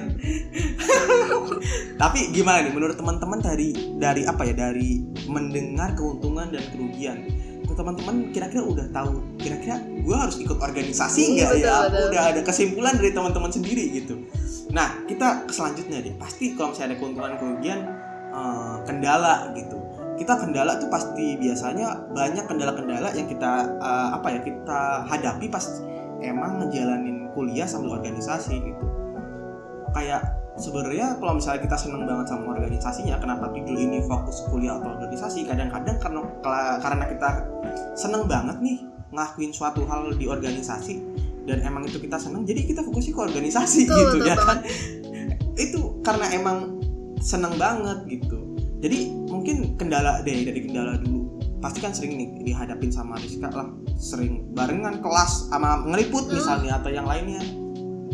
tapi 1.98 2.30
gimana 2.30 2.62
nih 2.62 2.72
menurut 2.72 2.94
teman-teman 2.94 3.38
dari 3.38 3.68
dari 3.94 4.22
apa 4.22 4.42
ya 4.42 4.54
dari 4.56 4.98
mendengar 5.26 5.92
keuntungan 5.92 6.48
dan 6.48 6.62
kerugian 6.68 7.26
Tuh, 7.72 7.80
teman-teman 7.80 8.28
kira-kira 8.36 8.60
udah 8.68 8.84
tahu 8.92 9.24
kira-kira 9.40 9.80
gue 9.80 10.12
harus 10.12 10.36
ikut 10.36 10.60
organisasi 10.60 11.40
nggak 11.40 11.56
Betul, 11.56 11.64
ya? 11.64 11.76
betul. 11.88 12.04
udah 12.12 12.22
ada 12.28 12.40
kesimpulan 12.44 12.94
dari 13.00 13.10
teman-teman 13.16 13.48
sendiri 13.48 13.84
gitu. 13.96 14.28
Nah 14.76 15.00
kita 15.08 15.48
ke 15.48 15.52
selanjutnya 15.56 16.04
deh. 16.04 16.12
Pasti 16.20 16.52
kalau 16.52 16.76
misalnya 16.76 16.92
ada 16.92 16.96
keuntungan 17.00 17.32
kerugian 17.40 17.80
eh, 18.28 18.76
kendala 18.84 19.56
gitu. 19.56 19.80
Kita 20.20 20.36
kendala 20.36 20.76
tuh 20.76 20.92
pasti 20.92 21.40
biasanya 21.40 22.12
banyak 22.12 22.44
kendala-kendala 22.44 23.08
yang 23.16 23.24
kita 23.24 23.52
eh, 23.80 24.08
apa 24.20 24.28
ya 24.36 24.40
kita 24.44 25.08
hadapi 25.08 25.48
pas 25.48 25.64
emang 26.20 26.60
ngejalanin 26.60 27.32
kuliah 27.32 27.64
sambil 27.64 27.96
organisasi 27.96 28.52
gitu. 28.60 28.84
Kayak 29.96 30.28
sebenarnya 30.60 31.16
kalau 31.16 31.40
misalnya 31.40 31.64
kita 31.64 31.76
seneng 31.80 32.04
banget 32.04 32.28
sama 32.28 32.52
organisasinya 32.52 33.16
kenapa 33.16 33.48
judul 33.48 33.80
ini 33.80 34.04
fokus 34.04 34.44
kuliah 34.52 34.76
atau 34.76 34.92
organisasi? 34.92 35.48
Kadang-kadang 35.48 35.96
karena 35.96 36.20
karena 36.84 37.04
kita 37.08 37.28
seneng 37.94 38.24
banget 38.28 38.58
nih 38.60 38.78
ngelakuin 39.12 39.52
suatu 39.52 39.84
hal 39.88 40.12
di 40.16 40.26
organisasi. 40.28 41.00
Dan 41.42 41.58
emang 41.66 41.82
itu 41.82 41.98
kita 41.98 42.22
seneng 42.22 42.46
jadi 42.46 42.62
kita 42.62 42.86
fokusnya 42.86 43.18
ke 43.18 43.22
organisasi 43.26 43.90
Betul, 43.90 43.98
gitu 43.98 44.16
betul 44.22 44.30
ya 44.30 44.36
kan 44.38 44.58
itu 45.66 45.80
karena 46.06 46.26
emang 46.30 46.58
seneng 47.18 47.58
banget 47.58 47.98
gitu. 48.06 48.38
Jadi 48.82 49.10
mungkin 49.26 49.74
kendala 49.78 50.22
deh 50.22 50.42
dari 50.46 50.66
kendala 50.66 50.98
dulu. 50.98 51.38
Pasti 51.62 51.78
kan 51.78 51.94
sering 51.94 52.18
nih 52.18 52.28
dihadapin 52.42 52.90
sama 52.90 53.18
Rizka 53.18 53.50
lah. 53.54 53.70
Sering 53.94 54.50
barengan 54.54 54.98
kelas 55.02 55.50
sama 55.50 55.82
ngeliput 55.86 56.26
Hmm. 56.30 56.34
misalnya 56.38 56.78
atau 56.82 56.90
yang 56.90 57.06
lainnya 57.06 57.42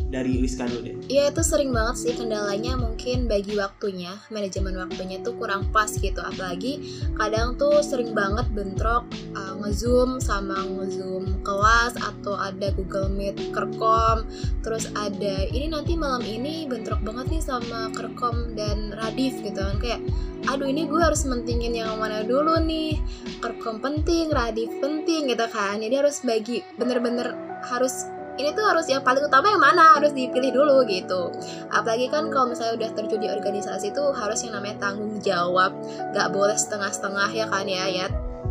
dari 0.09 0.41
Rizka 0.41 0.65
dulu 0.65 0.81
deh. 0.89 0.97
Iya 1.13 1.29
itu 1.29 1.45
sering 1.45 1.71
banget 1.71 1.97
sih 2.01 2.13
kendalanya 2.17 2.81
mungkin 2.81 3.29
bagi 3.29 3.61
waktunya. 3.61 4.17
Manajemen 4.33 4.77
waktunya 4.81 5.21
tuh 5.21 5.37
kurang 5.37 5.69
pas 5.69 5.93
gitu. 5.93 6.19
Apalagi 6.19 7.05
kadang 7.21 7.61
tuh 7.61 7.85
sering 7.85 8.17
banget 8.17 8.49
bentrok 8.57 9.05
uh, 9.37 9.55
ngezoom 9.61 10.17
sama 10.19 10.65
ngezoom 10.65 11.45
kelas 11.45 12.01
atau 12.01 12.41
ada 12.41 12.73
Google 12.73 13.13
Meet 13.13 13.53
kerkom. 13.53 14.25
Terus 14.65 14.89
ada 14.97 15.45
ini 15.53 15.69
nanti 15.69 15.93
malam 15.95 16.25
ini 16.25 16.65
bentrok 16.65 17.05
banget 17.05 17.39
nih 17.39 17.43
sama 17.45 17.93
kerkom 17.93 18.57
dan 18.57 18.97
radif 18.97 19.37
gitu 19.45 19.61
kan. 19.61 19.77
Kayak 19.77 20.01
aduh 20.49 20.71
ini 20.71 20.89
gue 20.89 21.01
harus 21.01 21.29
mentingin 21.29 21.77
yang 21.77 22.01
mana 22.01 22.25
dulu 22.25 22.57
nih? 22.65 22.97
Kerkom 23.45 23.85
penting 23.85 24.33
radif 24.33 24.73
penting 24.81 25.29
gitu 25.29 25.47
kan. 25.53 25.85
Jadi 25.85 25.95
harus 26.01 26.25
bagi 26.25 26.65
bener-bener 26.81 27.37
harus 27.69 28.09
ini 28.39 28.55
tuh 28.55 28.65
harus 28.65 28.87
yang 28.87 29.03
paling 29.03 29.27
utama 29.27 29.51
yang 29.51 29.61
mana 29.61 29.99
harus 29.99 30.15
dipilih 30.15 30.55
dulu 30.55 30.87
gitu 30.87 31.35
apalagi 31.75 32.07
kan 32.09 32.31
kalau 32.31 32.55
misalnya 32.55 32.79
udah 32.79 32.91
terjun 32.95 33.21
di 33.21 33.29
organisasi 33.29 33.91
tuh 33.93 34.15
harus 34.15 34.47
yang 34.47 34.55
namanya 34.57 34.89
tanggung 34.89 35.19
jawab 35.19 35.75
gak 36.15 36.31
boleh 36.31 36.55
setengah-setengah 36.55 37.29
ya 37.35 37.47
kan 37.51 37.67
ya 37.67 37.87
ya 37.91 38.09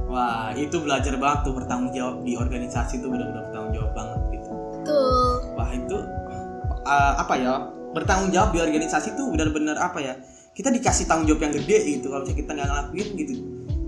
Wah, 0.08 0.56
itu 0.56 0.80
belajar 0.80 1.20
banget 1.20 1.52
tuh 1.52 1.54
bertanggung 1.56 1.92
jawab 1.92 2.24
di 2.24 2.40
organisasi 2.40 3.04
tuh 3.04 3.12
benar-benar 3.12 3.44
bertanggung 3.52 3.74
jawab 3.76 3.92
banget 3.92 4.20
gitu. 4.40 4.52
tuh 4.88 5.32
Wah, 5.60 5.70
itu 5.76 5.98
uh, 6.88 7.14
apa 7.20 7.34
ya? 7.36 7.54
Bertanggung 7.92 8.32
jawab 8.32 8.56
di 8.56 8.60
organisasi 8.64 9.20
tuh 9.20 9.28
benar-benar 9.36 9.76
apa 9.76 10.00
ya? 10.00 10.16
Kita 10.56 10.72
dikasih 10.72 11.12
tanggung 11.12 11.28
jawab 11.28 11.52
yang 11.52 11.54
gede 11.60 12.00
gitu 12.00 12.08
kalau 12.08 12.24
misalnya 12.24 12.40
kita 12.40 12.52
nggak 12.56 12.68
ngelakuin 12.72 13.08
gitu. 13.20 13.34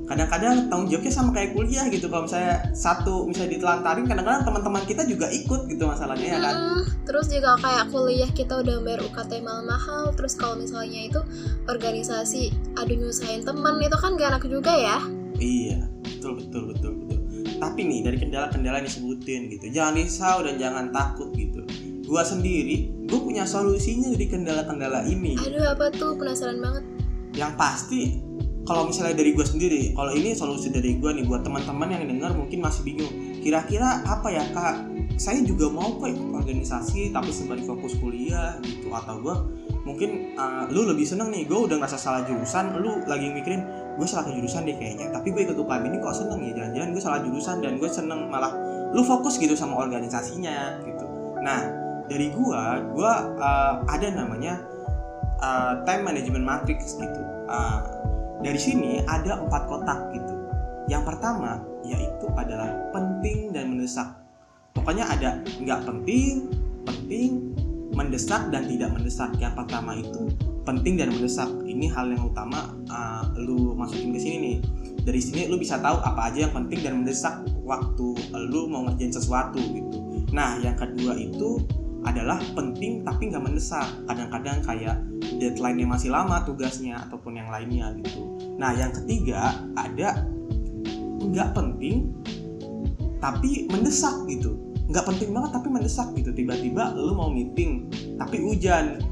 Kadang-kadang 0.09 0.67
tanggung 0.73 0.89
jawabnya 0.89 1.13
sama 1.13 1.29
kayak 1.31 1.53
kuliah 1.53 1.85
gitu. 1.87 2.09
Kalau 2.09 2.25
misalnya 2.25 2.65
satu 2.73 3.29
misalnya 3.29 3.53
ditelantarin, 3.55 4.09
kadang-kadang 4.09 4.41
teman-teman 4.41 4.81
kita 4.89 5.05
juga 5.05 5.29
ikut 5.29 5.69
gitu 5.69 5.83
masalahnya 5.85 6.27
ya 6.33 6.39
kan. 6.41 6.55
Hmm, 6.57 6.81
terus 7.05 7.29
juga 7.29 7.53
kayak 7.61 7.93
kuliah 7.93 8.29
kita 8.33 8.53
udah 8.59 8.75
bayar 8.81 9.05
UKT 9.05 9.31
mahal-mahal 9.41 10.09
terus 10.13 10.33
kalau 10.33 10.57
misalnya 10.57 11.09
itu 11.09 11.21
organisasi 11.65 12.49
aduh 12.73 12.97
nyusahin 12.97 13.45
temen 13.45 13.77
itu 13.79 13.97
kan 13.97 14.17
gak 14.17 14.29
enak 14.33 14.45
juga 14.45 14.73
ya 14.73 14.97
Iya, 15.39 15.87
betul 16.03 16.35
betul 16.35 16.61
betul 16.75 16.91
betul. 16.99 17.19
Tapi 17.63 17.79
nih 17.87 18.03
dari 18.03 18.17
kendala-kendala 18.19 18.83
yang 18.83 18.87
disebutin 18.91 19.47
gitu, 19.47 19.65
jangan 19.71 19.95
risau 19.95 20.37
dan 20.43 20.59
jangan 20.59 20.91
takut 20.91 21.31
gitu. 21.31 21.63
Gua 22.03 22.27
sendiri, 22.27 22.91
gue 23.07 23.19
punya 23.21 23.47
solusinya 23.47 24.11
dari 24.11 24.27
kendala-kendala 24.27 25.07
ini. 25.07 25.39
aduh 25.39 25.63
apa 25.63 25.93
tuh 25.95 26.19
penasaran 26.19 26.59
banget 26.59 26.83
Yang 27.39 27.53
pasti, 27.55 28.01
kalau 28.69 28.85
misalnya 28.85 29.17
dari 29.17 29.33
gue 29.33 29.41
sendiri, 29.41 29.97
kalau 29.97 30.13
ini 30.13 30.37
solusi 30.37 30.69
dari 30.69 31.01
gue 31.01 31.09
nih 31.09 31.25
buat 31.25 31.41
teman-teman 31.41 31.89
yang 31.89 32.05
dengar 32.05 32.37
mungkin 32.37 32.61
masih 32.61 32.85
bingung. 32.85 33.09
Kira-kira 33.41 34.05
apa 34.05 34.29
ya 34.29 34.45
kak? 34.53 34.85
Saya 35.17 35.41
juga 35.41 35.73
mau 35.73 35.97
kok 35.97 36.13
organisasi, 36.13 37.09
tapi 37.09 37.33
sembari 37.33 37.65
fokus 37.65 37.97
kuliah 37.97 38.61
gitu. 38.61 38.93
Atau 38.93 39.25
gue 39.25 39.35
mungkin 39.89 40.37
uh, 40.37 40.69
lu 40.69 40.85
lebih 40.85 41.01
seneng 41.01 41.33
nih, 41.33 41.49
gue 41.49 41.57
udah 41.57 41.81
ngerasa 41.81 41.97
salah 41.97 42.21
jurusan, 42.29 42.77
lu 42.77 43.01
lagi 43.09 43.33
mikirin 43.33 43.65
gue 43.97 44.05
salah 44.05 44.31
jurusan 44.31 44.63
deh 44.63 44.79
kayaknya 44.79 45.11
tapi 45.11 45.35
gue 45.35 45.43
ikut 45.43 45.59
UKM 45.59 45.83
ini 45.91 45.99
kok 45.99 46.15
seneng 46.15 46.39
ya 46.39 46.55
jangan-jangan 46.55 46.89
gue 46.95 47.03
salah 47.03 47.19
jurusan 47.19 47.59
dan 47.59 47.75
gue 47.75 47.89
seneng 47.91 48.31
malah 48.31 48.55
lu 48.95 49.03
fokus 49.03 49.35
gitu 49.35 49.59
sama 49.59 49.75
organisasinya 49.75 50.79
gitu 50.87 51.03
nah 51.43 51.67
dari 52.07 52.31
gue 52.31 52.63
gue 52.95 53.11
uh, 53.43 53.73
ada 53.91 54.07
namanya 54.15 54.63
uh, 55.43 55.83
time 55.83 56.07
management 56.07 56.47
matrix 56.47 56.95
gitu 56.95 57.27
Uh, 57.49 57.81
dari 58.39 58.59
sini 58.59 59.03
ada 59.03 59.43
empat 59.43 59.63
kotak 59.67 59.99
gitu. 60.15 60.35
Yang 60.89 61.03
pertama 61.13 61.61
yaitu 61.85 62.25
adalah 62.33 62.71
penting 62.95 63.51
dan 63.51 63.75
mendesak. 63.75 64.09
Pokoknya 64.73 65.05
ada 65.11 65.43
nggak 65.59 65.79
penting 65.85 66.47
penting 66.87 67.53
mendesak 67.93 68.47
dan 68.49 68.65
tidak 68.65 68.89
mendesak. 68.95 69.31
Yang 69.37 69.53
pertama 69.59 69.91
itu 69.99 70.31
penting 70.63 70.95
dan 70.97 71.11
mendesak. 71.11 71.49
Ini 71.67 71.91
hal 71.91 72.15
yang 72.15 72.31
utama 72.31 72.73
uh, 72.89 73.23
lu 73.35 73.75
masukin 73.75 74.15
ke 74.15 74.19
sini 74.21 74.37
nih. 74.39 74.57
Dari 75.03 75.21
sini 75.21 75.41
lu 75.51 75.59
bisa 75.59 75.81
tahu 75.81 75.99
apa 75.99 76.31
aja 76.31 76.47
yang 76.47 76.53
penting 76.55 76.79
dan 76.85 76.93
mendesak 77.03 77.43
waktu 77.67 78.15
lu 78.49 78.69
mau 78.71 78.87
ngerjain 78.87 79.13
sesuatu 79.13 79.59
gitu. 79.59 80.25
Nah 80.31 80.57
yang 80.61 80.77
kedua 80.77 81.17
itu 81.17 81.59
adalah 82.07 82.39
penting 82.55 83.03
tapi 83.03 83.27
nggak 83.27 83.43
mendesak 83.43 83.87
kadang-kadang 84.07 84.63
kayak 84.63 84.95
deadline-nya 85.35 85.87
masih 85.87 86.09
lama 86.11 86.43
tugasnya 86.47 86.95
ataupun 87.07 87.35
yang 87.35 87.49
lainnya 87.51 87.91
gitu. 87.99 88.39
Nah 88.55 88.71
yang 88.71 88.95
ketiga 88.95 89.59
ada 89.75 90.23
nggak 91.19 91.49
penting 91.51 92.15
tapi 93.19 93.67
mendesak 93.67 94.15
gitu. 94.31 94.55
Nggak 94.89 95.05
penting 95.05 95.29
banget 95.35 95.51
tapi 95.59 95.67
mendesak 95.67 96.07
gitu. 96.15 96.31
Tiba-tiba 96.31 96.95
lu 96.95 97.13
mau 97.19 97.27
meeting 97.27 97.91
tapi 98.15 98.39
hujan. 98.39 99.03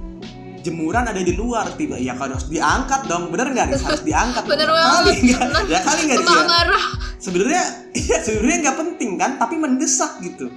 Jemuran 0.64 1.08
ada 1.08 1.24
di 1.24 1.32
luar 1.32 1.80
tiba 1.80 1.96
ya 1.96 2.16
kan 2.16 2.32
harus 2.32 2.48
diangkat 2.48 3.08
dong. 3.08 3.32
Bener 3.32 3.52
nggak 3.52 3.68
harus 3.84 4.04
diangkat. 4.04 4.44
Bener 4.52 4.68
kali 4.72 5.14
nggak? 5.28 5.48
Ya 5.68 5.80
kali 5.84 6.02
nggak 6.08 6.24
ya? 6.24 6.44
marah. 6.48 6.86
Sebenarnya 7.20 7.64
iya 8.08 8.18
sebenarnya 8.24 8.58
nggak 8.68 8.78
penting 8.80 9.12
kan 9.20 9.32
tapi 9.36 9.56
mendesak 9.60 10.24
gitu 10.24 10.48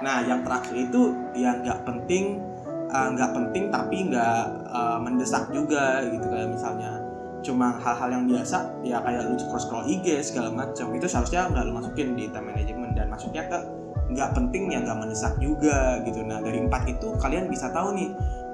nah 0.00 0.24
yang 0.24 0.40
terakhir 0.40 0.74
itu 0.88 1.12
yang 1.36 1.60
nggak 1.60 1.84
penting 1.84 2.40
eh, 2.90 3.08
nggak 3.14 3.30
penting 3.36 3.64
tapi 3.68 3.96
nggak 4.10 4.42
eh, 4.68 4.98
mendesak 5.00 5.48
juga 5.52 6.04
gitu. 6.08 6.26
Kayak 6.28 6.48
misalnya 6.56 6.92
cuma 7.40 7.72
hal-hal 7.80 8.20
yang 8.20 8.24
biasa 8.28 8.84
ya 8.84 9.00
kayak 9.00 9.24
lu 9.24 9.36
scroll 9.40 9.60
scroll 9.60 9.84
IG 9.88 10.20
segala 10.20 10.52
macam 10.52 10.92
itu 10.92 11.08
seharusnya 11.08 11.48
nggak 11.48 11.64
lu 11.64 11.72
masukin 11.72 12.12
di 12.12 12.28
time 12.28 12.52
management 12.52 12.92
dan 12.92 13.08
masuknya 13.08 13.48
ke 13.48 13.58
nggak 14.12 14.36
penting 14.36 14.68
ya 14.68 14.84
nggak 14.84 14.98
mendesak 14.98 15.34
juga 15.40 16.02
gitu. 16.04 16.20
Nah 16.26 16.42
dari 16.44 16.60
empat 16.60 16.84
itu 16.90 17.14
kalian 17.16 17.48
bisa 17.48 17.72
tahu 17.72 17.96
nih 17.96 18.10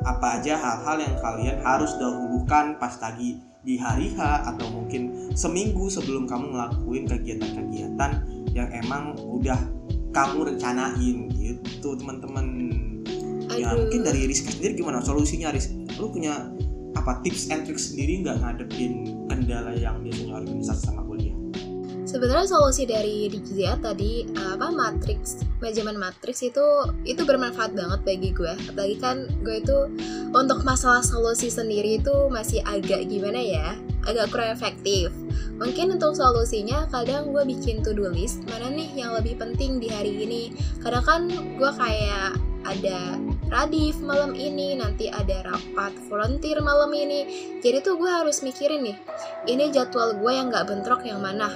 apa 0.06 0.38
aja 0.38 0.54
hal-hal 0.54 0.96
yang 1.02 1.16
kalian 1.18 1.56
harus 1.64 1.96
dahulukan 1.98 2.78
pas 2.78 2.94
lagi 3.02 3.42
di 3.66 3.74
hari 3.74 4.14
H 4.14 4.46
atau 4.54 4.70
mungkin 4.70 5.34
seminggu 5.34 5.90
sebelum 5.90 6.30
kamu 6.30 6.54
ngelakuin 6.54 7.04
kegiatan-kegiatan 7.10 8.10
yang 8.54 8.70
emang 8.70 9.18
udah 9.18 9.58
kamu 10.16 10.56
rencanain 10.56 11.28
gitu 11.37 11.92
teman-teman. 12.00 12.46
Ya 13.52 13.76
mungkin 13.76 14.00
dari 14.00 14.25
Rizka 14.25 14.49
sendiri 14.49 14.80
gimana? 14.80 15.04
Solusinya 15.04 15.52
Riz? 15.52 15.68
Lu 16.00 16.08
punya 16.08 16.49
apa 16.96 17.20
tips 17.20 17.52
and 17.52 17.68
tricks 17.68 17.92
sendiri 17.92 18.25
nggak 18.25 18.40
ngadepin 18.40 19.12
kendala 19.28 19.76
yang 19.76 20.00
biasanya 20.00 20.40
organisasi 20.40 20.80
sama 20.88 21.04
kuliah? 21.04 21.37
Sebenarnya 22.08 22.49
solusi 22.49 22.88
dari 22.88 23.28
Rizia 23.28 23.76
tadi 23.76 24.25
apa 24.32 24.73
matrix 24.73 25.44
manajemen 25.61 26.00
matrix 26.00 26.40
itu 26.40 26.64
itu 27.04 27.20
bermanfaat 27.25 27.76
banget 27.76 28.00
bagi 28.04 28.30
gue. 28.32 28.54
Apalagi 28.73 28.96
kan 28.96 29.28
gue 29.44 29.56
itu 29.61 29.78
untuk 30.32 30.64
masalah 30.64 31.04
solusi 31.04 31.52
sendiri 31.52 32.00
itu 32.00 32.14
masih 32.32 32.64
agak 32.64 33.04
gimana 33.08 33.40
ya, 33.40 33.76
agak 34.08 34.32
kurang 34.32 34.52
efektif. 34.52 35.12
Mungkin 35.56 35.96
untuk 35.96 36.12
solusinya 36.12 36.84
kadang 36.92 37.32
gue 37.32 37.44
bikin 37.48 37.80
to 37.80 37.96
do 37.96 38.08
list 38.12 38.44
mana 38.44 38.68
nih 38.68 38.92
yang 38.92 39.16
lebih 39.16 39.40
penting 39.40 39.80
di 39.80 39.88
hari 39.88 40.12
ini. 40.12 40.42
Kadang 40.84 41.04
kan 41.04 41.20
gue 41.32 41.70
kayak 41.80 42.36
ada 42.66 43.16
radif 43.48 43.96
malam 44.02 44.34
ini, 44.34 44.75
nanti 44.75 45.06
ada 45.08 45.46
rapat 45.46 45.96
volunteer 46.10 46.60
malam 46.60 46.92
ini. 46.92 47.25
Jadi 47.64 47.80
tuh 47.80 47.96
gue 47.96 48.10
harus 48.10 48.42
mikirin 48.42 48.84
nih, 48.84 48.96
ini 49.48 49.70
jadwal 49.72 50.18
gue 50.18 50.32
yang 50.34 50.50
nggak 50.50 50.66
bentrok 50.66 51.06
yang 51.06 51.22
mana 51.22 51.48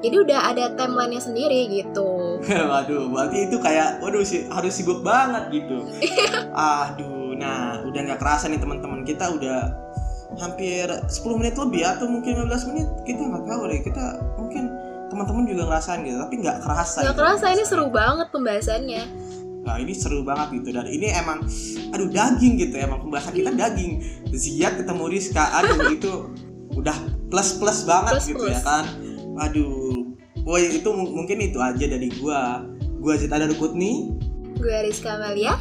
jadi 0.00 0.16
udah 0.16 0.40
ada 0.48 0.64
timelinenya 0.80 1.20
sendiri 1.20 1.68
gitu 1.68 2.40
waduh 2.72 3.12
berarti 3.12 3.52
itu 3.52 3.56
kayak 3.60 4.00
waduh 4.00 4.24
sih 4.24 4.48
harus 4.48 4.72
sibuk 4.72 5.04
banget 5.04 5.60
gitu 5.60 5.84
aduh 6.56 7.20
udah 7.90 8.00
nggak 8.06 8.20
kerasa 8.22 8.46
nih 8.46 8.62
teman-teman 8.62 9.02
kita 9.02 9.26
udah 9.26 9.89
hampir 10.36 10.86
10 10.86 11.10
menit 11.34 11.54
lebih 11.54 11.82
atau 11.82 12.06
mungkin 12.06 12.32
15 12.40 12.70
menit 12.70 12.86
kita 13.02 13.20
nggak 13.20 13.44
tahu 13.44 13.62
deh. 13.66 13.80
Kita 13.82 14.04
mungkin 14.36 14.64
teman-teman 15.08 15.42
juga 15.44 15.62
ngerasain 15.66 16.00
gitu 16.02 16.16
tapi 16.16 16.34
nggak 16.38 16.58
kerasa 16.60 16.98
Gak 17.00 17.06
gitu. 17.08 17.18
kerasa 17.18 17.44
ini 17.50 17.64
seru 17.64 17.86
banget 17.88 18.26
pembahasannya. 18.30 19.02
nah 19.60 19.76
ini 19.76 19.92
seru 19.92 20.22
banget 20.22 20.48
gitu. 20.56 20.72
Dan 20.72 20.86
ini 20.86 21.10
emang 21.10 21.44
aduh 21.90 22.08
daging 22.08 22.56
gitu 22.58 22.76
emang 22.76 23.00
pembahasan 23.00 23.32
kita 23.32 23.50
daging. 23.50 24.00
Ziat 24.30 24.78
ketemu 24.78 25.04
Rizka 25.06 25.44
aduh 25.54 25.90
itu 25.92 26.12
udah 26.72 26.96
plus 27.26 27.54
plus 27.54 27.82
banget 27.82 28.14
Plus, 28.16 28.26
gitu 28.28 28.44
plus. 28.44 28.54
ya 28.54 28.60
kan. 28.60 28.84
Aduh 29.40 30.14
woi 30.40 30.70
itu 30.72 30.88
mu- 30.88 31.12
mungkin 31.12 31.40
itu 31.40 31.58
aja 31.58 31.84
dari 31.84 32.08
gua. 32.16 32.64
Gua 32.96 33.16
Zita 33.16 33.36
Darukutni. 33.36 34.16
Gue 34.54 34.76
Rizka 34.82 35.16
Amalia. 35.16 35.56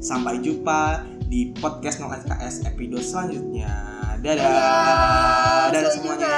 sampai 0.00 0.40
jumpa 0.40 1.04
di 1.30 1.54
podcast 1.54 2.02
0 2.02 2.10
SKS 2.26 2.66
episode 2.66 2.98
selanjutnya. 3.06 3.70
Dadah. 4.18 5.70
Dadah, 5.70 5.92
semuanya. 5.94 6.34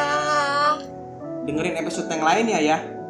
dengerin 1.43 1.75
episode 1.81 2.07
yang 2.13 2.23
lainnya 2.23 2.61
ya. 2.61 2.79
Oke. 2.79 3.02